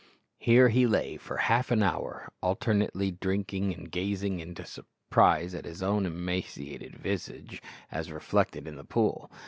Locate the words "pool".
8.83-9.29